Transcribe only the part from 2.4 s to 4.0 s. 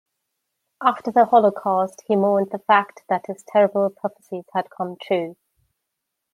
the fact that his terrible